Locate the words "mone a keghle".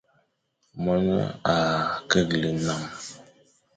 0.83-2.49